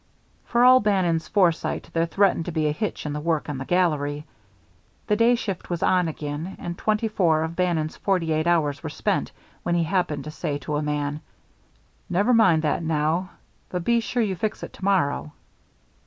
For 0.45 0.63
all 0.63 0.79
Bannon's 0.79 1.27
foresight, 1.27 1.91
there 1.93 2.07
threatened 2.07 2.45
to 2.45 2.51
be 2.51 2.65
a 2.65 2.71
hitch 2.71 3.05
in 3.05 3.13
the 3.13 3.19
work 3.19 3.47
on 3.49 3.59
the 3.59 3.65
gallery. 3.65 4.25
The 5.05 5.15
day 5.15 5.35
shift 5.35 5.69
was 5.69 5.83
on 5.83 6.07
again, 6.07 6.55
and 6.57 6.75
twenty 6.75 7.07
four 7.07 7.43
of 7.43 7.55
Bannon's 7.55 7.97
forty 7.97 8.31
eight 8.31 8.47
hours 8.47 8.81
were 8.81 8.89
spent, 8.89 9.31
when 9.61 9.75
he 9.75 9.83
happened 9.83 10.23
to 10.23 10.31
say 10.31 10.57
to 10.65 10.75
a 10.77 10.81
man: 10.81 11.21
"Never 12.09 12.33
mind 12.33 12.63
that 12.63 12.81
now, 12.81 13.29
but 13.69 13.83
be 13.83 13.99
sure 13.99 14.23
you 14.23 14.35
fix 14.35 14.63
it 14.63 14.73
to 14.73 14.83
morrow." 14.83 15.33